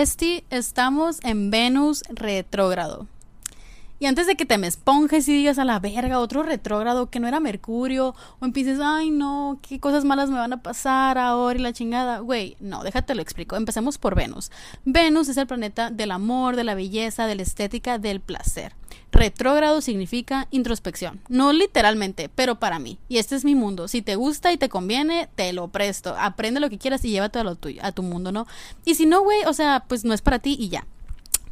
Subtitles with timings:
[0.00, 3.06] Bestie, estamos en Venus retrógrado.
[4.02, 7.20] Y antes de que te me esponjes y digas a la verga otro retrógrado que
[7.20, 11.58] no era Mercurio, o empieces, ay no, qué cosas malas me van a pasar ahora
[11.58, 13.56] y la chingada, güey, no, déjate lo explico.
[13.56, 14.50] Empecemos por Venus.
[14.86, 18.74] Venus es el planeta del amor, de la belleza, de la estética, del placer.
[19.12, 21.20] Retrógrado significa introspección.
[21.28, 22.98] No literalmente, pero para mí.
[23.10, 23.86] Y este es mi mundo.
[23.86, 26.16] Si te gusta y te conviene, te lo presto.
[26.18, 28.46] Aprende lo que quieras y llévate a, lo tuyo, a tu mundo, ¿no?
[28.86, 30.86] Y si no, güey, o sea, pues no es para ti y ya.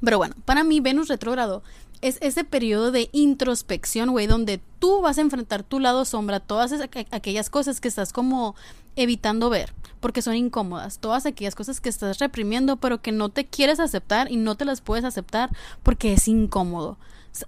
[0.03, 1.63] Pero bueno, para mí Venus retrógrado
[2.01, 6.73] es ese periodo de introspección, güey, donde tú vas a enfrentar tu lado sombra, todas
[7.11, 8.55] aquellas cosas que estás como
[8.97, 13.47] evitando ver, porque son incómodas, todas aquellas cosas que estás reprimiendo, pero que no te
[13.47, 15.51] quieres aceptar y no te las puedes aceptar
[15.83, 16.99] porque es incómodo.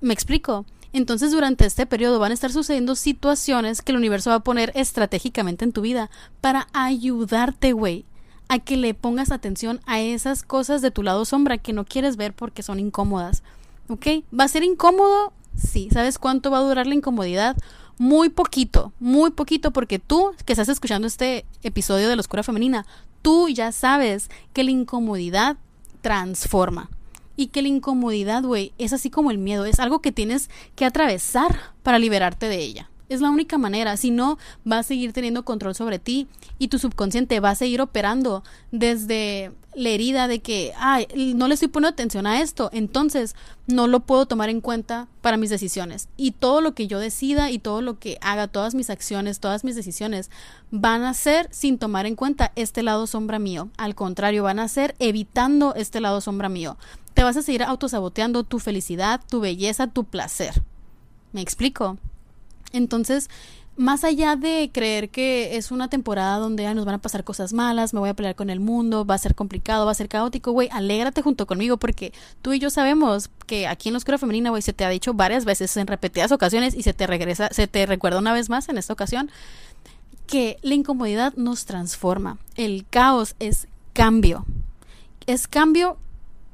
[0.00, 0.64] ¿Me explico?
[0.92, 4.72] Entonces durante este periodo van a estar sucediendo situaciones que el universo va a poner
[4.74, 8.04] estratégicamente en tu vida para ayudarte, güey,
[8.48, 12.16] a que le pongas atención a esas cosas de tu lado sombra que no quieres
[12.16, 13.44] ver porque son incómodas.
[13.90, 14.06] ¿Ok?
[14.38, 15.32] ¿Va a ser incómodo?
[15.56, 15.88] Sí.
[15.92, 17.56] ¿Sabes cuánto va a durar la incomodidad?
[17.98, 22.86] Muy poquito, muy poquito, porque tú que estás escuchando este episodio de la oscura femenina,
[23.20, 25.56] tú ya sabes que la incomodidad
[26.02, 26.88] transforma.
[27.36, 30.84] Y que la incomodidad, güey, es así como el miedo, es algo que tienes que
[30.84, 32.90] atravesar para liberarte de ella.
[33.08, 33.96] Es la única manera.
[33.96, 34.38] Si no,
[34.70, 36.28] va a seguir teniendo control sobre ti
[36.60, 41.54] y tu subconsciente va a seguir operando desde la herida de que, ay, no le
[41.54, 46.08] estoy poniendo atención a esto, entonces no lo puedo tomar en cuenta para mis decisiones.
[46.16, 49.62] Y todo lo que yo decida y todo lo que haga, todas mis acciones, todas
[49.62, 50.30] mis decisiones,
[50.70, 53.68] van a ser sin tomar en cuenta este lado sombra mío.
[53.76, 56.76] Al contrario, van a ser evitando este lado sombra mío.
[57.14, 60.62] Te vas a seguir autosaboteando tu felicidad, tu belleza, tu placer.
[61.32, 61.98] ¿Me explico?
[62.72, 63.28] Entonces,
[63.80, 67.94] más allá de creer que es una temporada donde nos van a pasar cosas malas,
[67.94, 70.52] me voy a pelear con el mundo, va a ser complicado, va a ser caótico,
[70.52, 74.50] güey, alégrate junto conmigo porque tú y yo sabemos que aquí en la Oscura Femenina,
[74.50, 77.66] güey, se te ha dicho varias veces en repetidas ocasiones y se te regresa, se
[77.68, 79.30] te recuerda una vez más en esta ocasión
[80.26, 82.36] que la incomodidad nos transforma.
[82.56, 84.44] El caos es cambio.
[85.26, 85.96] Es cambio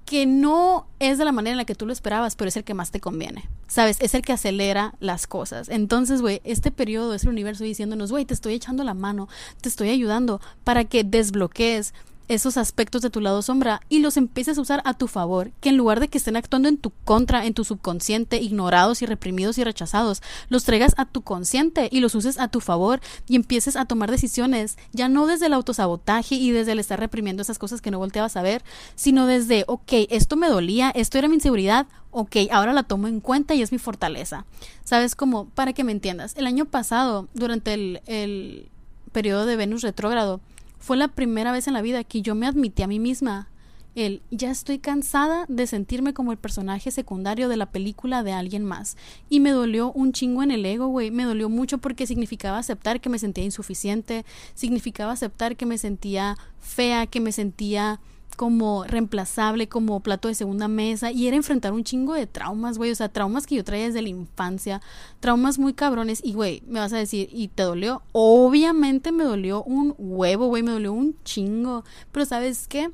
[0.07, 2.65] que no es de la manera en la que tú lo esperabas, pero es el
[2.65, 3.49] que más te conviene.
[3.67, 3.99] ¿Sabes?
[4.01, 5.69] Es el que acelera las cosas.
[5.69, 9.29] Entonces, güey, este periodo es el universo diciéndonos, güey, te estoy echando la mano,
[9.61, 11.93] te estoy ayudando para que desbloquees
[12.29, 15.69] esos aspectos de tu lado sombra y los empieces a usar a tu favor, que
[15.69, 19.59] en lugar de que estén actuando en tu contra, en tu subconsciente, ignorados y reprimidos
[19.59, 23.77] y rechazados, los traigas a tu consciente y los uses a tu favor y empieces
[23.77, 27.81] a tomar decisiones, ya no desde el autosabotaje y desde el estar reprimiendo esas cosas
[27.81, 28.63] que no volteabas a ver,
[28.95, 33.21] sino desde, ok, esto me dolía, esto era mi inseguridad, ok, ahora la tomo en
[33.21, 34.45] cuenta y es mi fortaleza.
[34.85, 35.47] ¿Sabes cómo?
[35.51, 38.69] Para que me entiendas, el año pasado, durante el, el
[39.13, 40.41] periodo de Venus retrógrado,
[40.87, 43.49] fue la primera vez en la vida que yo me admití a mí misma
[43.97, 48.65] el ya estoy cansada de sentirme como el personaje secundario de la película de alguien
[48.65, 48.97] más.
[49.29, 51.11] Y me dolió un chingo en el ego, güey.
[51.11, 54.25] Me dolió mucho porque significaba aceptar que me sentía insuficiente,
[54.55, 57.99] significaba aceptar que me sentía fea, que me sentía
[58.37, 62.91] como reemplazable, como plato de segunda mesa, y era enfrentar un chingo de traumas, güey,
[62.91, 64.81] o sea, traumas que yo traía desde la infancia,
[65.21, 68.03] traumas muy cabrones, y güey, me vas a decir, ¿y te dolió?
[68.13, 72.91] Obviamente me dolió un huevo, güey, me dolió un chingo, pero ¿sabes qué?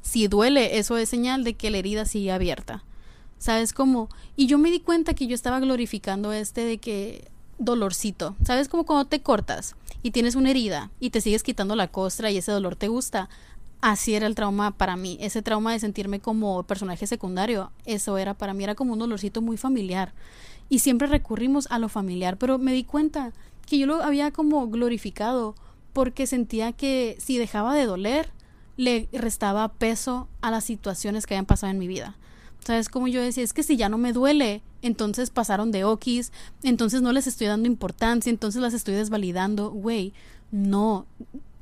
[0.00, 2.84] Si duele, eso es señal de que la herida sigue abierta,
[3.38, 4.08] ¿sabes cómo?
[4.36, 7.28] Y yo me di cuenta que yo estaba glorificando este de que
[7.58, 8.68] dolorcito, ¿sabes?
[8.68, 12.38] Como cuando te cortas y tienes una herida y te sigues quitando la costra y
[12.38, 13.28] ese dolor te gusta
[13.80, 15.18] así era el trauma para mí.
[15.20, 19.42] Ese trauma de sentirme como personaje secundario, eso era para mí, era como un dolorcito
[19.42, 20.12] muy familiar.
[20.68, 23.32] Y siempre recurrimos a lo familiar, pero me di cuenta
[23.66, 25.54] que yo lo había como glorificado
[25.92, 28.30] porque sentía que si dejaba de doler,
[28.76, 32.16] le restaba peso a las situaciones que habían pasado en mi vida.
[32.64, 32.88] ¿Sabes?
[32.88, 36.32] Como yo decía, es que si ya no me duele, entonces pasaron de okis,
[36.62, 39.70] entonces no les estoy dando importancia, entonces las estoy desvalidando.
[39.70, 40.12] Güey,
[40.50, 41.06] no.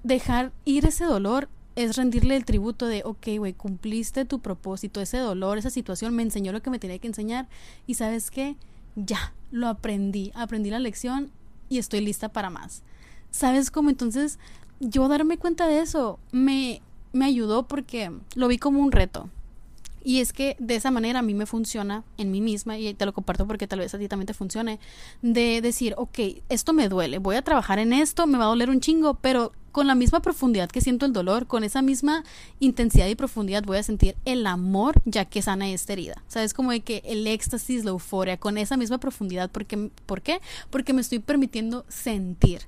[0.03, 5.19] Dejar ir ese dolor es rendirle el tributo de, ok, güey, cumpliste tu propósito, ese
[5.19, 7.49] dolor, esa situación me enseñó lo que me tenía que enseñar
[7.87, 8.57] y sabes qué,
[8.97, 11.31] ya, lo aprendí, aprendí la lección
[11.69, 12.83] y estoy lista para más.
[13.31, 13.91] ¿Sabes cómo?
[13.91, 14.39] Entonces,
[14.81, 16.81] yo darme cuenta de eso me,
[17.13, 19.29] me ayudó porque lo vi como un reto.
[20.07, 23.05] Y es que de esa manera a mí me funciona en mí misma, y te
[23.05, 24.79] lo comparto porque tal vez a ti también te funcione,
[25.21, 28.71] de decir, ok, esto me duele, voy a trabajar en esto, me va a doler
[28.71, 32.23] un chingo, pero con la misma profundidad que siento el dolor, con esa misma
[32.61, 36.23] intensidad y profundidad voy a sentir el amor ya que sana esta herida.
[36.29, 36.55] ¿Sabes?
[36.55, 40.41] Como de que el éxtasis, la euforia, con esa misma profundidad, ¿por qué?
[40.71, 42.61] Porque me estoy permitiendo sentir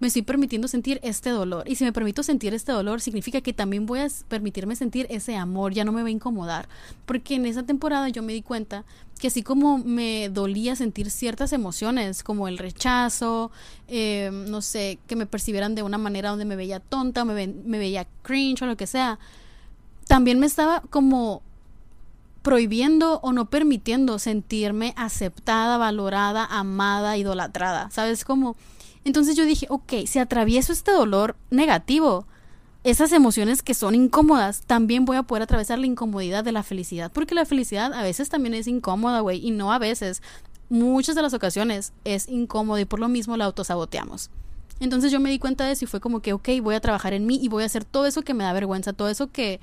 [0.00, 1.68] me estoy permitiendo sentir este dolor.
[1.68, 5.36] Y si me permito sentir este dolor, significa que también voy a permitirme sentir ese
[5.36, 6.68] amor, ya no me va a incomodar.
[7.06, 8.84] Porque en esa temporada yo me di cuenta
[9.18, 13.50] que así como me dolía sentir ciertas emociones, como el rechazo,
[13.88, 17.78] eh, no sé, que me percibieran de una manera donde me veía tonta, me, me
[17.78, 19.18] veía cringe o lo que sea,
[20.06, 21.42] también me estaba como
[22.42, 27.88] prohibiendo o no permitiendo sentirme aceptada, valorada, amada, idolatrada.
[27.90, 28.54] ¿Sabes cómo?
[29.04, 32.26] Entonces yo dije, ok, si atravieso este dolor negativo,
[32.84, 37.10] esas emociones que son incómodas, también voy a poder atravesar la incomodidad de la felicidad.
[37.12, 40.22] Porque la felicidad a veces también es incómoda, güey, y no a veces.
[40.68, 44.30] Muchas de las ocasiones es incómodo y por lo mismo la autosaboteamos.
[44.80, 47.12] Entonces yo me di cuenta de eso y fue como que, ok, voy a trabajar
[47.12, 49.60] en mí y voy a hacer todo eso que me da vergüenza, todo eso que,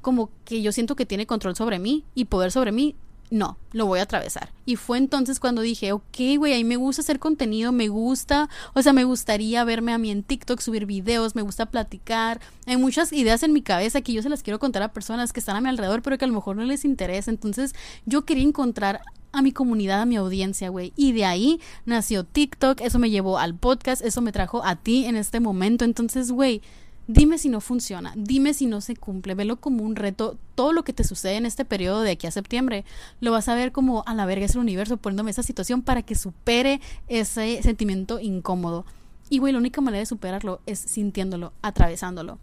[0.00, 2.96] como que yo siento que tiene control sobre mí y poder sobre mí,
[3.34, 4.52] no, lo voy a atravesar.
[4.64, 8.48] Y fue entonces cuando dije, ok, güey, a mí me gusta hacer contenido, me gusta,
[8.74, 12.40] o sea, me gustaría verme a mí en TikTok, subir videos, me gusta platicar.
[12.66, 15.40] Hay muchas ideas en mi cabeza que yo se las quiero contar a personas que
[15.40, 17.28] están a mi alrededor, pero que a lo mejor no les interesa.
[17.28, 17.74] Entonces,
[18.06, 19.00] yo quería encontrar
[19.32, 20.92] a mi comunidad, a mi audiencia, güey.
[20.94, 25.06] Y de ahí nació TikTok, eso me llevó al podcast, eso me trajo a ti
[25.06, 25.84] en este momento.
[25.84, 26.62] Entonces, güey,
[27.06, 30.38] Dime si no funciona, dime si no se cumple, velo como un reto.
[30.54, 32.86] Todo lo que te sucede en este periodo de aquí a septiembre,
[33.20, 36.02] lo vas a ver como a la verga es el universo poniéndome esa situación para
[36.02, 38.86] que supere ese sentimiento incómodo.
[39.28, 42.38] Y güey, la única manera de superarlo es sintiéndolo, atravesándolo.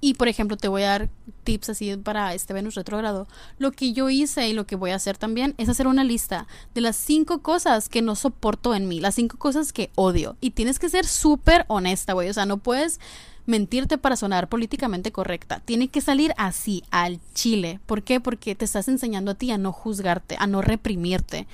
[0.00, 1.08] Y por ejemplo, te voy a dar
[1.44, 3.26] tips así para este Venus retrógrado.
[3.58, 6.46] Lo que yo hice y lo que voy a hacer también es hacer una lista
[6.74, 10.36] de las cinco cosas que no soporto en mí, las cinco cosas que odio.
[10.40, 12.28] Y tienes que ser súper honesta, güey.
[12.28, 13.00] O sea, no puedes
[13.46, 15.60] mentirte para sonar políticamente correcta.
[15.64, 17.80] Tiene que salir así, al chile.
[17.86, 18.20] ¿Por qué?
[18.20, 21.46] Porque te estás enseñando a ti a no juzgarte, a no reprimirte.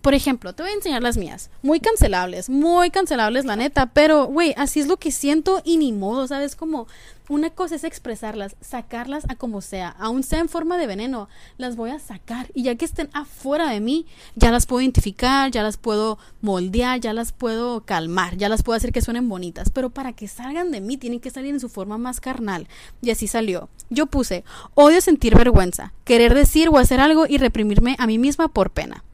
[0.00, 1.50] Por ejemplo, te voy a enseñar las mías.
[1.62, 3.86] Muy cancelables, muy cancelables, la neta.
[3.86, 6.56] Pero, güey, así es lo que siento y ni modo, ¿sabes?
[6.56, 6.86] Como
[7.28, 11.28] una cosa es expresarlas, sacarlas a como sea, aun sea en forma de veneno,
[11.58, 12.50] las voy a sacar.
[12.54, 17.00] Y ya que estén afuera de mí, ya las puedo identificar, ya las puedo moldear,
[17.00, 19.70] ya las puedo calmar, ya las puedo hacer que suenen bonitas.
[19.70, 22.66] Pero para que salgan de mí, tienen que salir en su forma más carnal.
[23.02, 23.68] Y así salió.
[23.90, 24.44] Yo puse,
[24.74, 29.04] odio sentir vergüenza, querer decir o hacer algo y reprimirme a mí misma por pena.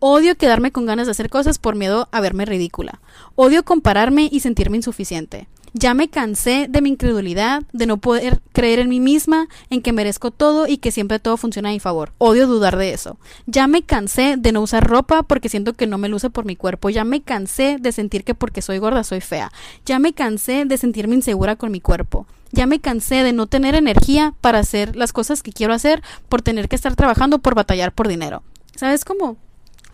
[0.00, 3.00] Odio quedarme con ganas de hacer cosas por miedo a verme ridícula.
[3.34, 5.48] Odio compararme y sentirme insuficiente.
[5.72, 9.92] Ya me cansé de mi incredulidad, de no poder creer en mí misma, en que
[9.92, 12.12] merezco todo y que siempre todo funciona a mi favor.
[12.18, 13.18] Odio dudar de eso.
[13.46, 16.54] Ya me cansé de no usar ropa porque siento que no me luce por mi
[16.54, 16.90] cuerpo.
[16.90, 19.50] Ya me cansé de sentir que porque soy gorda soy fea.
[19.84, 22.26] Ya me cansé de sentirme insegura con mi cuerpo.
[22.52, 26.40] Ya me cansé de no tener energía para hacer las cosas que quiero hacer por
[26.40, 28.44] tener que estar trabajando por batallar por dinero.
[28.76, 29.36] ¿Sabes cómo?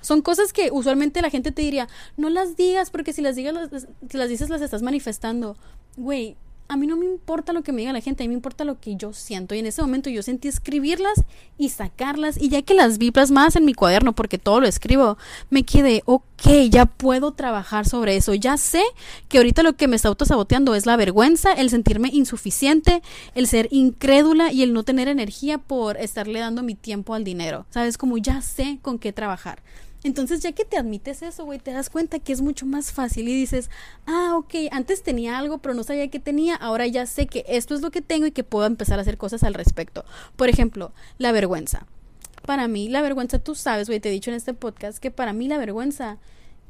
[0.05, 3.55] Son cosas que usualmente la gente te diría, no las digas porque si las, digas,
[3.55, 5.56] las, las dices las estás manifestando.
[5.97, 6.37] Güey,
[6.67, 8.65] a mí no me importa lo que me diga la gente, a mí me importa
[8.65, 9.55] lo que yo siento.
[9.55, 11.23] Y en ese momento yo sentí escribirlas
[11.59, 12.41] y sacarlas.
[12.41, 15.19] Y ya que las vi más en mi cuaderno, porque todo lo escribo,
[15.51, 18.35] me quedé, ok, ya puedo trabajar sobre eso.
[18.35, 18.83] Ya sé
[19.29, 23.03] que ahorita lo que me está autosaboteando es la vergüenza, el sentirme insuficiente,
[23.35, 27.67] el ser incrédula y el no tener energía por estarle dando mi tiempo al dinero.
[27.71, 27.99] ¿Sabes?
[27.99, 29.62] Como ya sé con qué trabajar.
[30.04, 33.26] Entonces, ya que te admites eso, güey, te das cuenta que es mucho más fácil
[33.26, 33.70] y dices,
[34.06, 37.75] ah, ok, antes tenía algo, pero no sabía qué tenía, ahora ya sé que esto
[37.75, 40.04] es lo que tengo y que puedo empezar a hacer cosas al respecto.
[40.37, 41.87] Por ejemplo, la vergüenza.
[42.44, 45.32] Para mí, la vergüenza, tú sabes, güey, te he dicho en este podcast que para
[45.32, 46.18] mí la vergüenza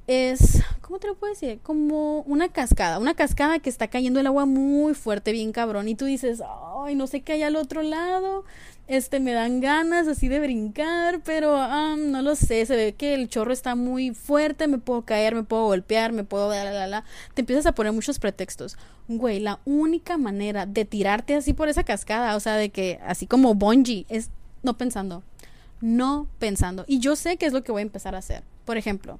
[0.06, 1.60] es, ¿cómo te lo puedo decir?
[1.62, 5.94] Como una cascada, una cascada que está cayendo el agua muy fuerte, bien cabrón, y
[5.94, 6.42] tú dices,
[6.84, 8.44] ay, no sé qué hay al otro lado,
[8.86, 11.56] este, me dan ganas así de brincar, pero
[11.96, 15.42] no lo sé, se ve que el chorro está muy fuerte, me puedo caer, me
[15.42, 16.50] puedo golpear, me puedo...
[16.50, 17.04] La, la, la.
[17.32, 18.76] Te empiezas a poner muchos pretextos.
[19.08, 23.26] Güey, la única manera de tirarte así por esa cascada, o sea, de que así
[23.26, 24.30] como bungee, es
[24.62, 25.22] no pensando,
[25.80, 26.84] no pensando.
[26.86, 28.42] Y yo sé que es lo que voy a empezar a hacer.
[28.66, 29.18] Por ejemplo,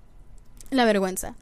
[0.70, 1.34] la vergüenza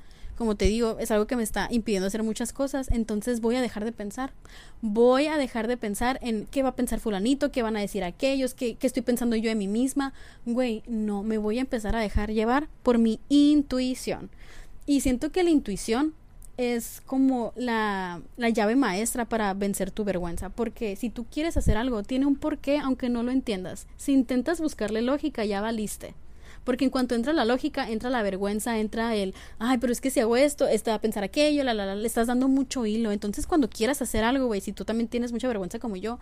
[0.42, 3.60] como te digo, es algo que me está impidiendo hacer muchas cosas, entonces voy a
[3.60, 4.32] dejar de pensar.
[4.80, 8.02] Voy a dejar de pensar en qué va a pensar fulanito, qué van a decir
[8.02, 10.12] aquellos, qué, qué estoy pensando yo en mí misma.
[10.44, 14.30] Güey, no, me voy a empezar a dejar llevar por mi intuición.
[14.84, 16.14] Y siento que la intuición
[16.56, 21.76] es como la, la, llave maestra para vencer tu vergüenza, porque si tú quieres hacer
[21.76, 23.86] algo, tiene un porqué, aunque no lo entiendas.
[23.96, 26.14] Si intentas buscarle lógica, ya valiste
[26.64, 30.10] Porque en cuanto entra la lógica, entra la vergüenza, entra el, ay, pero es que
[30.10, 33.12] si hago esto, está a pensar aquello, la, la, la, le estás dando mucho hilo.
[33.12, 36.18] Entonces, cuando quieras hacer algo, güey, si tú también tienes mucha vergüenza como yo,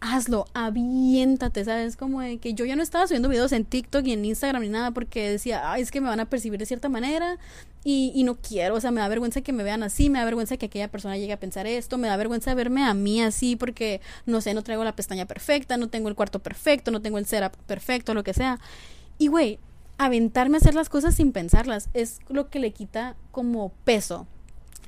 [0.00, 1.96] hazlo, aviéntate, ¿sabes?
[1.96, 4.68] Como de que yo ya no estaba subiendo videos en TikTok y en Instagram ni
[4.68, 7.38] nada porque decía, ay, es que me van a percibir de cierta manera
[7.82, 10.24] y, y, no quiero, o sea, me da vergüenza que me vean así, me da
[10.24, 13.56] vergüenza que aquella persona llegue a pensar esto, me da vergüenza verme a mí así
[13.56, 17.18] porque, no sé, no traigo la pestaña perfecta, no tengo el cuarto perfecto, no tengo
[17.18, 18.58] el setup perfecto, lo que sea.
[19.18, 19.58] Y, güey,
[19.98, 24.26] aventarme a hacer las cosas sin pensarlas es lo que le quita como peso.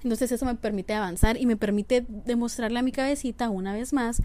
[0.02, 4.22] Entonces eso me permite avanzar y me permite demostrarle a mi cabecita una vez más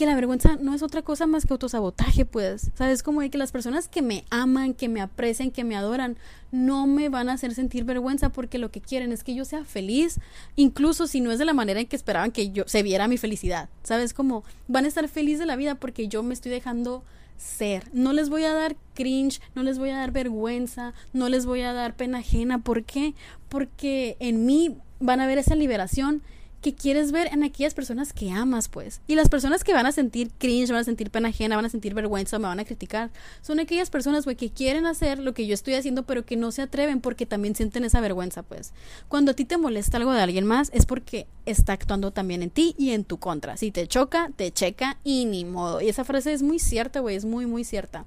[0.00, 3.02] que la vergüenza no es otra cosa más que autosabotaje, pues, ¿sabes?
[3.02, 6.16] Como de que las personas que me aman, que me aprecian, que me adoran,
[6.52, 9.62] no me van a hacer sentir vergüenza porque lo que quieren es que yo sea
[9.62, 10.18] feliz,
[10.56, 13.18] incluso si no es de la manera en que esperaban que yo se viera mi
[13.18, 14.14] felicidad, ¿sabes?
[14.14, 17.04] Como van a estar felices de la vida porque yo me estoy dejando
[17.40, 17.88] ser.
[17.92, 21.62] No les voy a dar cringe, no les voy a dar vergüenza, no les voy
[21.62, 22.58] a dar pena ajena.
[22.58, 23.14] ¿Por qué?
[23.48, 26.22] Porque en mí van a ver esa liberación
[26.60, 29.00] que quieres ver en aquellas personas que amas, pues.
[29.06, 31.70] Y las personas que van a sentir cringe, van a sentir pena ajena, van a
[31.70, 35.46] sentir vergüenza, me van a criticar, son aquellas personas, güey, que quieren hacer lo que
[35.46, 38.72] yo estoy haciendo, pero que no se atreven porque también sienten esa vergüenza, pues.
[39.08, 42.50] Cuando a ti te molesta algo de alguien más, es porque está actuando también en
[42.50, 43.56] ti y en tu contra.
[43.56, 45.80] Si te choca, te checa y ni modo.
[45.80, 48.04] Y esa frase es muy cierta, güey, es muy, muy cierta.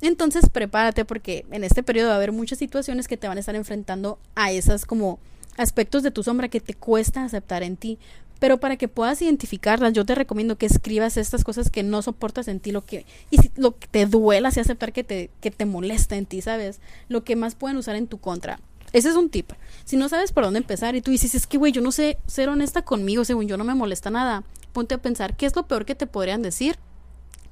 [0.00, 3.40] Entonces, prepárate porque en este periodo va a haber muchas situaciones que te van a
[3.40, 5.18] estar enfrentando a esas como
[5.56, 7.98] aspectos de tu sombra que te cuesta aceptar en ti.
[8.38, 12.48] Pero para que puedas identificarlas, yo te recomiendo que escribas estas cosas que no soportas
[12.48, 15.50] en ti, lo que, y si, lo que te duela, si aceptar que te, que
[15.50, 16.80] te molesta en ti, ¿sabes?
[17.08, 18.60] Lo que más pueden usar en tu contra.
[18.92, 19.52] Ese es un tip.
[19.84, 22.18] Si no sabes por dónde empezar y tú dices, es que, güey, yo no sé
[22.26, 25.66] ser honesta conmigo, según yo no me molesta nada, ponte a pensar, ¿qué es lo
[25.66, 26.78] peor que te podrían decir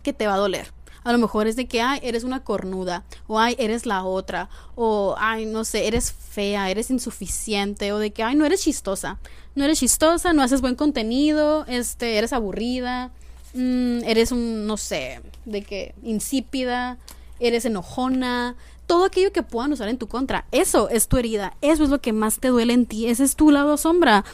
[0.03, 0.73] que te va a doler?
[1.05, 4.49] A lo mejor es de que, ay, eres una cornuda, o ay, eres la otra,
[4.75, 9.19] o ay, no sé, eres fea, eres insuficiente, o de que, ay, no eres chistosa,
[9.55, 13.11] no eres chistosa, no haces buen contenido, este, eres aburrida,
[13.53, 16.99] mm, eres un, no sé, de que insípida,
[17.39, 18.57] eres enojona,
[18.87, 20.47] todo aquello que puedan usar en tu contra.
[20.53, 23.37] Eso es tu herida, eso es lo que más te duele en ti, ese es
[23.37, 24.25] tu lado sombra.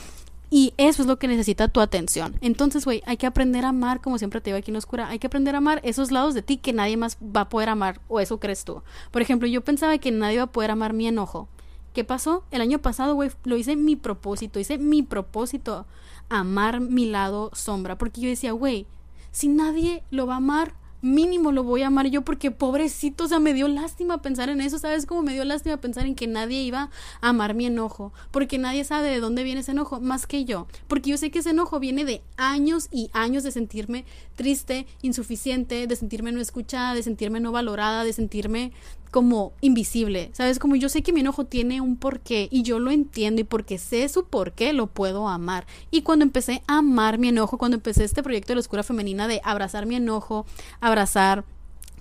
[0.52, 2.34] Y eso es lo que necesita tu atención.
[2.40, 5.20] Entonces, güey, hay que aprender a amar, como siempre te digo aquí en Oscura, hay
[5.20, 8.00] que aprender a amar esos lados de ti que nadie más va a poder amar,
[8.08, 8.82] o eso crees tú.
[9.12, 11.48] Por ejemplo, yo pensaba que nadie va a poder amar mi enojo.
[11.94, 12.44] ¿Qué pasó?
[12.50, 15.86] El año pasado, güey, lo hice mi propósito, hice mi propósito,
[16.28, 18.86] amar mi lado sombra, porque yo decía, güey,
[19.30, 23.28] si nadie lo va a amar, mínimo lo voy a amar yo porque pobrecito, o
[23.28, 26.26] sea, me dio lástima pensar en eso, ¿sabes cómo me dio lástima pensar en que
[26.26, 26.90] nadie iba
[27.20, 28.12] a amar mi enojo?
[28.30, 31.40] Porque nadie sabe de dónde viene ese enojo más que yo, porque yo sé que
[31.40, 34.04] ese enojo viene de años y años de sentirme
[34.36, 38.72] triste, insuficiente, de sentirme no escuchada, de sentirme no valorada, de sentirme
[39.10, 40.58] como invisible, ¿sabes?
[40.58, 43.78] Como yo sé que mi enojo tiene un porqué y yo lo entiendo y porque
[43.78, 45.66] sé su porqué lo puedo amar.
[45.90, 49.28] Y cuando empecé a amar mi enojo, cuando empecé este proyecto de la oscura femenina
[49.28, 50.46] de abrazar mi enojo,
[50.80, 51.44] abrazar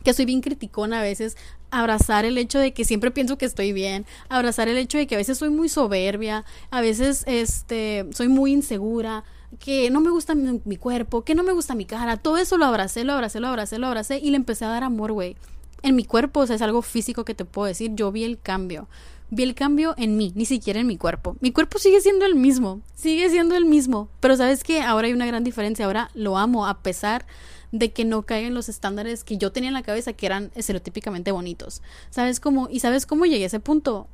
[0.03, 1.35] que soy bien criticona a veces,
[1.71, 5.15] abrazar el hecho de que siempre pienso que estoy bien, abrazar el hecho de que
[5.15, 9.23] a veces soy muy soberbia, a veces este soy muy insegura,
[9.59, 12.57] que no me gusta mi, mi cuerpo, que no me gusta mi cara, todo eso
[12.57, 15.35] lo abracé, lo abracé, lo abracé, lo abracé y le empecé a dar amor, güey
[15.81, 18.39] en mi cuerpo, o sea, es algo físico que te puedo decir, yo vi el
[18.39, 18.87] cambio.
[19.31, 21.37] Vi el cambio en mí, ni siquiera en mi cuerpo.
[21.39, 25.13] Mi cuerpo sigue siendo el mismo, sigue siendo el mismo, pero sabes que ahora hay
[25.13, 27.25] una gran diferencia, ahora lo amo a pesar
[27.71, 31.31] de que no caigan los estándares que yo tenía en la cabeza que eran estereotípicamente
[31.31, 31.83] bonitos.
[32.09, 32.67] ¿Sabes cómo?
[32.71, 34.07] ¿Y sabes cómo llegué a ese punto?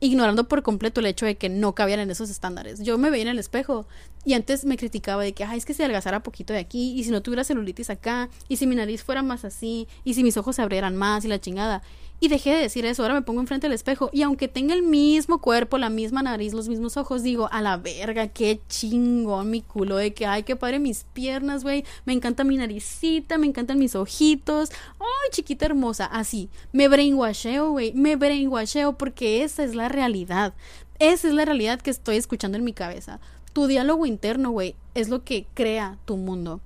[0.00, 2.80] Ignorando por completo el hecho de que no cabían en esos estándares.
[2.80, 3.86] Yo me veía en el espejo
[4.24, 7.04] y antes me criticaba de que, ay, es que se adelgazara poquito de aquí y
[7.04, 10.36] si no tuviera celulitis acá y si mi nariz fuera más así y si mis
[10.36, 11.82] ojos se abrieran más y la chingada.
[12.18, 14.82] Y dejé de decir eso, ahora me pongo enfrente del espejo y aunque tenga el
[14.82, 19.60] mismo cuerpo, la misma nariz, los mismos ojos, digo, a la verga, qué chingón mi
[19.60, 23.78] culo, de que, ay, qué padre mis piernas, güey, me encanta mi naricita, me encantan
[23.78, 29.90] mis ojitos, ay, chiquita hermosa, así, me brainwasheo, güey, me brainwasheo porque esa es la
[29.90, 30.54] realidad,
[30.98, 33.20] esa es la realidad que estoy escuchando en mi cabeza.
[33.52, 36.60] Tu diálogo interno, güey, es lo que crea tu mundo.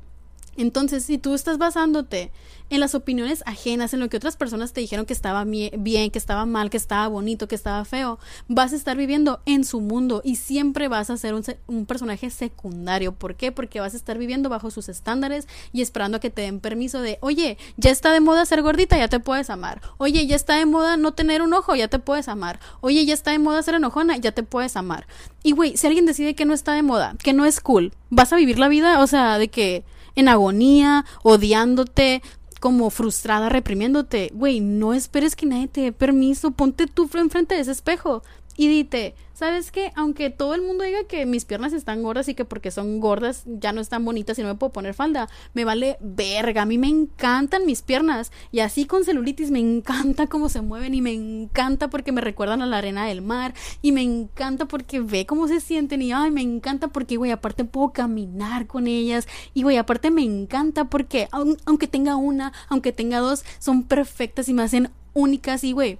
[0.60, 2.30] Entonces, si tú estás basándote
[2.68, 6.18] en las opiniones ajenas, en lo que otras personas te dijeron que estaba bien, que
[6.18, 10.20] estaba mal, que estaba bonito, que estaba feo, vas a estar viviendo en su mundo
[10.22, 13.12] y siempre vas a ser un, personaje secundario.
[13.12, 13.52] ¿Por qué?
[13.52, 17.00] Porque vas a estar viviendo bajo sus estándares y esperando a que te den permiso
[17.00, 19.80] de, oye, ya está de moda ser gordita, ya te puedes amar.
[19.96, 22.60] Oye, ya está de moda no tener un ojo, ya te puedes amar.
[22.82, 25.06] Oye, ya está de moda ser enojona, ya te puedes amar.
[25.42, 28.34] Y güey, si alguien decide que no está de moda, que no es cool, vas
[28.34, 29.84] a vivir la vida, o sea, de que
[30.20, 32.22] en agonía, odiándote,
[32.60, 37.62] como frustrada reprimiéndote, güey, no esperes que nadie te dé permiso, ponte tú enfrente de
[37.62, 38.22] ese espejo
[38.56, 39.90] y dite, ¿sabes qué?
[39.96, 43.44] Aunque todo el mundo diga que mis piernas están gordas y que porque son gordas
[43.46, 46.60] ya no están bonitas y no me puedo poner falda, me vale verga.
[46.60, 50.92] A mí me encantan mis piernas y así con celulitis me encanta cómo se mueven
[50.92, 55.00] y me encanta porque me recuerdan a la arena del mar y me encanta porque
[55.00, 59.26] ve cómo se sienten y ay, me encanta porque, güey, aparte puedo caminar con ellas
[59.54, 61.28] y, güey, aparte me encanta porque
[61.64, 65.98] aunque tenga una, aunque tenga dos, son perfectas y me hacen únicas y, güey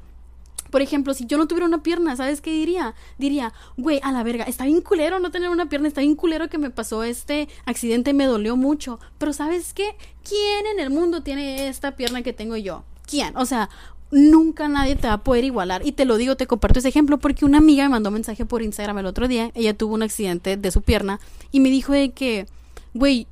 [0.70, 2.94] por ejemplo, si yo no tuviera una pierna, ¿sabes qué diría?
[3.18, 6.48] Diría, güey, a la verga, está bien culero no tener una pierna, está bien culero
[6.48, 8.98] que me pasó este accidente, me dolió mucho.
[9.18, 9.96] Pero ¿sabes qué?
[10.26, 12.84] ¿Quién en el mundo tiene esta pierna que tengo yo?
[13.06, 13.36] ¿Quién?
[13.36, 13.68] O sea,
[14.10, 15.86] nunca nadie te va a poder igualar.
[15.86, 18.44] Y te lo digo, te comparto ese ejemplo porque una amiga me mandó un mensaje
[18.44, 19.50] por Instagram el otro día.
[19.54, 22.46] Ella tuvo un accidente de su pierna y me dijo de que,
[22.94, 23.26] güey,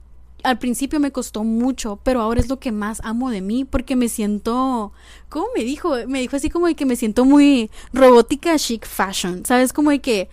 [0.44, 3.96] al principio me costó mucho, pero ahora es lo que más amo de mí porque
[3.96, 4.92] me siento,
[5.28, 5.94] ¿cómo me dijo?
[6.06, 9.72] Me dijo así como de que me siento muy robótica chic fashion, ¿sabes?
[9.72, 10.28] Como de que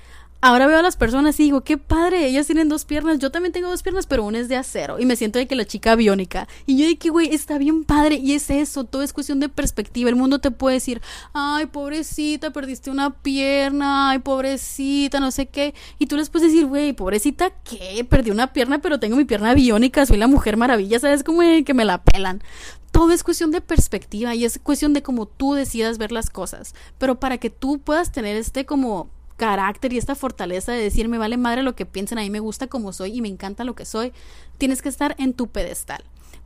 [0.45, 3.51] ahora veo a las personas y digo, qué padre, ellas tienen dos piernas, yo también
[3.51, 4.99] tengo dos piernas, pero una es de acero.
[4.99, 6.47] Y me siento de que la chica biónica.
[6.67, 8.17] Y yo de que, güey, está bien padre.
[8.17, 10.07] Y es eso, todo es cuestión de perspectiva.
[10.07, 11.01] El mundo te puede decir,
[11.33, 15.73] ay, pobrecita, perdiste una pierna, ay, pobrecita, no sé qué.
[15.97, 18.05] Y tú les puedes decir, güey, pobrecita, ¿qué?
[18.07, 21.23] Perdí una pierna, pero tengo mi pierna biónica, soy la mujer maravilla, ¿sabes?
[21.23, 22.43] Como que me la pelan
[22.91, 26.73] todo es cuestión de perspectiva y es cuestión de cómo tú decidas ver las cosas.
[26.97, 31.17] Pero para que tú puedas tener este como carácter y esta fortaleza de decir me
[31.17, 33.75] vale madre lo que piensen, a mí me gusta como soy y me encanta lo
[33.75, 34.13] que soy,
[34.57, 36.03] tienes que estar en tu pedestal.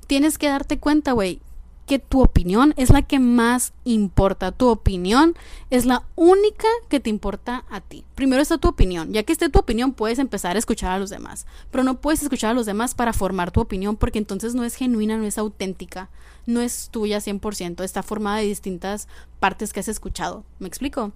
[0.08, 1.41] Tienes que darte cuenta, güey,
[1.89, 4.51] que tu opinión es la que más importa.
[4.51, 5.36] Tu opinión
[5.72, 8.05] es la única que te importa a ti.
[8.13, 9.12] Primero está tu opinión.
[9.12, 11.48] Ya que esté tu opinión, puedes empezar a escuchar a los demás.
[11.72, 14.75] Pero no puedes escuchar a los demás para formar tu opinión porque entonces no es
[14.75, 16.12] genuina, no es auténtica,
[16.46, 17.84] no es tuya 100%.
[17.84, 19.08] Está formada de distintas
[19.39, 20.43] partes que has escuchado.
[20.60, 21.12] ¿Me explico?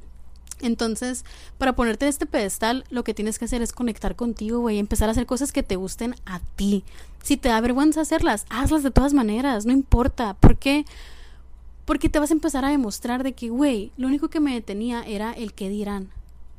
[0.61, 1.25] Entonces,
[1.57, 5.09] para ponerte en este pedestal, lo que tienes que hacer es conectar contigo, güey, empezar
[5.09, 6.83] a hacer cosas que te gusten a ti.
[7.21, 10.35] Si te da vergüenza hacerlas, hazlas de todas maneras, no importa.
[10.35, 10.85] ¿Por qué?
[11.85, 15.03] Porque te vas a empezar a demostrar de que, güey, lo único que me detenía
[15.03, 16.09] era el que dirán.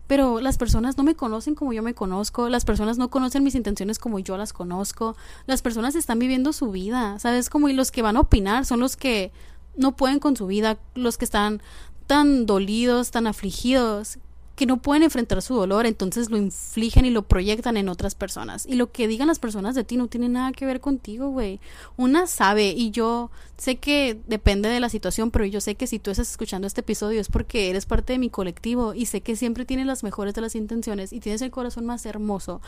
[0.06, 3.54] Pero las personas no me conocen como yo me conozco, las personas no conocen mis
[3.54, 7.48] intenciones como yo las conozco, las personas están viviendo su vida, ¿sabes?
[7.48, 9.32] Como y los que van a opinar son los que
[9.76, 11.62] no pueden con su vida, los que están
[12.06, 14.18] tan dolidos, tan afligidos,
[14.56, 18.66] que no pueden enfrentar su dolor, entonces lo infligen y lo proyectan en otras personas.
[18.66, 21.58] Y lo que digan las personas de ti no tiene nada que ver contigo, güey.
[21.96, 25.98] Una sabe, y yo sé que depende de la situación, pero yo sé que si
[25.98, 29.34] tú estás escuchando este episodio es porque eres parte de mi colectivo y sé que
[29.34, 32.60] siempre tienes las mejores de las intenciones y tienes el corazón más hermoso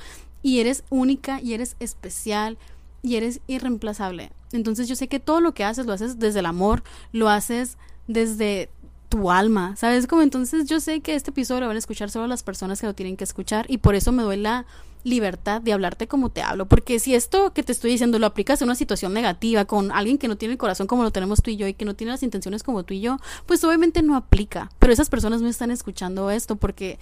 [0.42, 2.58] y eres única y eres especial
[3.02, 4.32] y eres irreemplazable.
[4.52, 7.78] Entonces yo sé que todo lo que haces lo haces desde el amor, lo haces
[8.08, 8.70] desde
[9.08, 10.06] tu alma, ¿sabes?
[10.06, 12.86] Como entonces yo sé que este episodio lo van a escuchar solo las personas que
[12.86, 14.66] lo tienen que escuchar y por eso me doy la
[15.04, 18.60] libertad de hablarte como te hablo, porque si esto que te estoy diciendo lo aplicas
[18.60, 21.50] en una situación negativa con alguien que no tiene el corazón como lo tenemos tú
[21.50, 24.16] y yo y que no tiene las intenciones como tú y yo, pues obviamente no
[24.16, 26.98] aplica, pero esas personas no están escuchando esto porque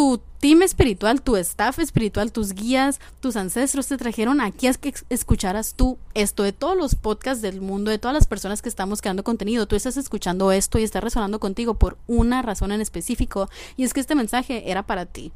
[0.00, 4.94] tu team espiritual, tu staff espiritual, tus guías, tus ancestros te trajeron aquí a que
[5.10, 9.02] escucharas tú esto de todos los podcasts del mundo, de todas las personas que estamos
[9.02, 9.66] creando contenido.
[9.66, 13.92] Tú estás escuchando esto y está resonando contigo por una razón en específico y es
[13.92, 15.32] que este mensaje era para ti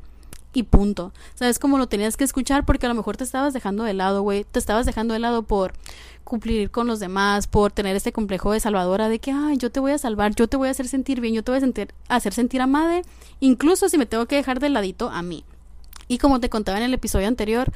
[0.54, 1.12] y punto.
[1.34, 2.64] ¿Sabes cómo lo tenías que escuchar?
[2.64, 4.44] Porque a lo mejor te estabas dejando de lado, güey.
[4.44, 5.72] Te estabas dejando de lado por
[6.24, 9.80] cumplir con los demás, por tener este complejo de salvadora de que, ay, yo te
[9.80, 11.94] voy a salvar, yo te voy a hacer sentir bien, yo te voy a sentir,
[12.08, 13.02] hacer sentir amada,
[13.40, 15.44] incluso si me tengo que dejar de ladito a mí.
[16.08, 17.72] Y como te contaba en el episodio anterior,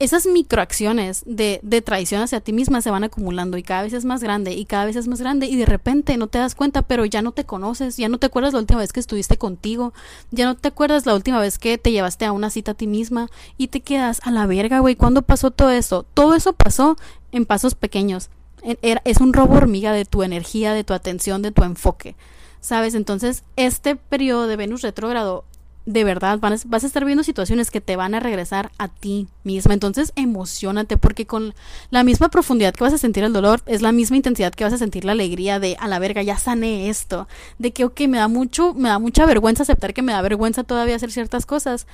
[0.00, 4.06] esas microacciones de, de traición hacia ti misma se van acumulando y cada vez es
[4.06, 6.82] más grande y cada vez es más grande y de repente no te das cuenta,
[6.82, 9.92] pero ya no te conoces, ya no te acuerdas la última vez que estuviste contigo,
[10.30, 12.86] ya no te acuerdas la última vez que te llevaste a una cita a ti
[12.86, 16.06] misma y te quedas a la verga, güey, ¿cuándo pasó todo eso?
[16.14, 16.96] Todo eso pasó
[17.30, 18.30] en pasos pequeños.
[18.62, 22.16] Es un robo hormiga de tu energía, de tu atención, de tu enfoque.
[22.60, 22.94] ¿Sabes?
[22.94, 25.44] Entonces, este periodo de Venus retrógrado
[25.86, 29.74] de verdad vas, a estar viendo situaciones que te van a regresar a ti misma.
[29.74, 31.54] Entonces, emocionate porque con
[31.90, 34.72] la misma profundidad que vas a sentir el dolor, es la misma intensidad que vas
[34.72, 38.18] a sentir la alegría de a la verga, ya sané esto, de que ok, me
[38.18, 41.86] da mucho, me da mucha vergüenza aceptar que me da vergüenza todavía hacer ciertas cosas,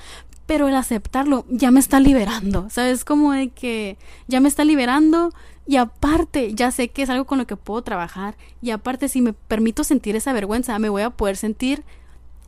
[0.47, 3.05] pero el aceptarlo ya me está liberando, ¿sabes?
[3.05, 5.33] Como de que ya me está liberando
[5.67, 9.21] y aparte ya sé que es algo con lo que puedo trabajar y aparte si
[9.21, 11.85] me permito sentir esa vergüenza, me voy a poder sentir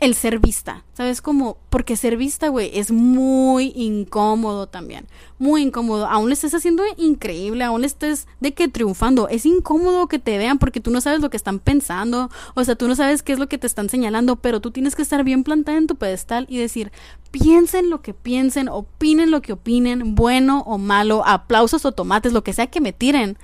[0.00, 1.20] el ser vista, ¿sabes?
[1.20, 5.06] Como, porque ser vista, güey, es muy incómodo también,
[5.38, 10.38] muy incómodo, aún estés haciendo increíble, aún estés de que triunfando, es incómodo que te
[10.38, 13.32] vean porque tú no sabes lo que están pensando, o sea, tú no sabes qué
[13.32, 15.96] es lo que te están señalando, pero tú tienes que estar bien plantada en tu
[15.96, 16.92] pedestal y decir,
[17.32, 22.44] piensen lo que piensen, opinen lo que opinen, bueno o malo, aplausos o tomates, lo
[22.44, 23.36] que sea que me tiren,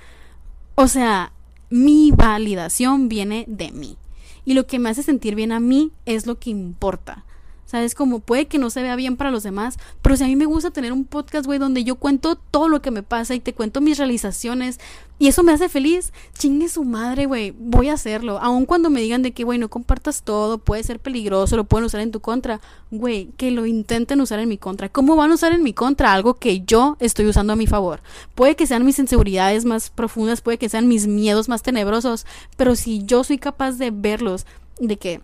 [0.75, 1.33] o sea,
[1.69, 3.97] mi validación viene de mí
[4.45, 7.25] y lo que me hace sentir bien a mí es lo que importa.
[7.75, 7.93] ¿Sabes?
[7.93, 10.45] Como puede que no se vea bien para los demás, pero si a mí me
[10.45, 13.53] gusta tener un podcast, güey, donde yo cuento todo lo que me pasa y te
[13.53, 14.79] cuento mis realizaciones
[15.19, 18.39] y eso me hace feliz, chingue su madre, güey, voy a hacerlo.
[18.39, 21.83] Aun cuando me digan de que, güey, no compartas todo, puede ser peligroso, lo pueden
[21.87, 22.61] usar en tu contra,
[22.91, 24.87] güey, que lo intenten usar en mi contra.
[24.87, 27.99] ¿Cómo van a usar en mi contra algo que yo estoy usando a mi favor?
[28.35, 32.77] Puede que sean mis inseguridades más profundas, puede que sean mis miedos más tenebrosos, pero
[32.77, 34.45] si yo soy capaz de verlos,
[34.79, 35.21] de que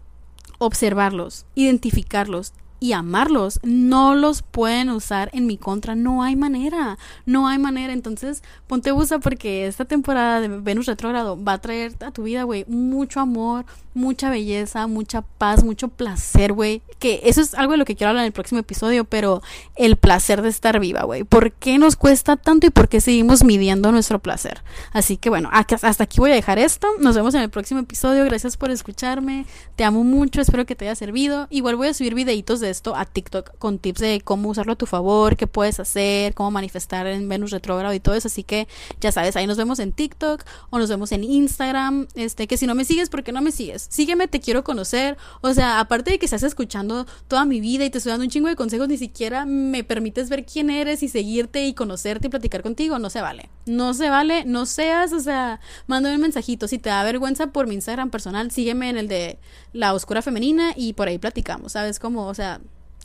[0.62, 5.94] observarlos, identificarlos y amarlos, no los pueden usar en mi contra.
[5.94, 7.94] No hay manera, no hay manera.
[7.94, 12.42] Entonces, ponte busa porque esta temporada de Venus retrógrado va a traer a tu vida,
[12.42, 16.82] güey, mucho amor, mucha belleza, mucha paz, mucho placer, güey.
[16.98, 19.44] Que eso es algo de lo que quiero hablar en el próximo episodio, pero
[19.76, 21.24] el placer de estar viva, güey.
[21.24, 24.64] ¿Por qué nos cuesta tanto y por qué seguimos midiendo nuestro placer?
[24.92, 26.88] Así que bueno, hasta aquí voy a dejar esto.
[27.00, 28.26] Nos vemos en el próximo episodio.
[28.26, 29.46] Gracias por escucharme.
[29.76, 31.46] Te amo mucho, espero que te haya servido.
[31.52, 34.76] Igual voy a subir videitos de esto a TikTok con tips de cómo usarlo a
[34.76, 38.28] tu favor, qué puedes hacer, cómo manifestar en Venus retrógrado y todo eso.
[38.28, 38.68] Así que
[39.00, 42.08] ya sabes, ahí nos vemos en TikTok o nos vemos en Instagram.
[42.16, 43.88] Este, que si no me sigues, ¿por qué no me sigues?
[43.90, 45.18] Sígueme, te quiero conocer.
[45.42, 48.32] O sea, aparte de que estás escuchando toda mi vida y te estoy dando un
[48.32, 52.30] chingo de consejos, ni siquiera me permites ver quién eres y seguirte y conocerte y
[52.30, 52.98] platicar contigo.
[53.00, 53.50] No se vale.
[53.66, 56.68] No se vale, no seas, o sea, mándame un mensajito.
[56.68, 59.40] Si te da vergüenza por mi Instagram personal, sígueme en el de
[59.74, 62.00] la oscura femenina y por ahí platicamos, ¿sabes?
[62.00, 62.62] Como, o sea,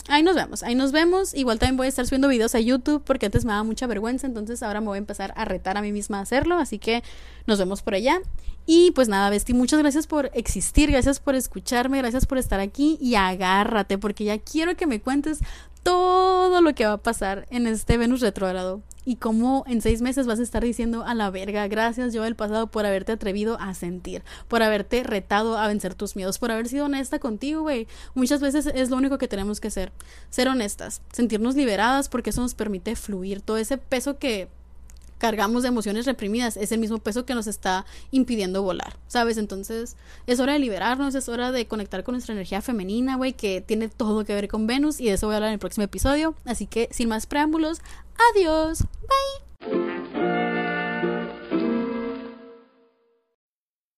[0.09, 1.35] ahí nos vemos, ahí nos vemos.
[1.35, 4.27] Igual también voy a estar subiendo videos a YouTube porque antes me daba mucha vergüenza,
[4.27, 7.03] entonces ahora me voy a empezar a retar a mí misma a hacerlo, así que
[7.47, 8.21] nos vemos por allá.
[8.67, 12.99] Y pues nada, Besti, muchas gracias por existir, gracias por escucharme, gracias por estar aquí
[13.01, 15.39] y agárrate porque ya quiero que me cuentes
[15.85, 20.27] todo lo que va a pasar en este Venus retrógrado y cómo en seis meses
[20.27, 23.73] vas a estar diciendo a la verga, gracias yo del pasado por haberte atrevido a
[23.73, 27.87] sentir, por haberte retado a vencer tus miedos, por haber sido honesta contigo, güey.
[28.15, 29.93] Muchas veces es lo único que tenemos que ser,
[30.29, 34.49] ser honestas, sentirnos liberadas porque eso nos permite fluir todo ese peso que
[35.19, 39.39] cargamos de emociones reprimidas, es el mismo peso que nos está impidiendo volar, ¿sabes?
[39.39, 43.61] Entonces es hora de liberarnos, es hora de conectar con nuestra energía femenina, güey, que
[43.61, 45.85] tiene todo que ver con Venus y de eso voy a hablar en el próximo
[45.85, 46.35] episodio.
[46.45, 47.81] Así que sin más preámbulos,
[48.33, 49.46] adiós, bye.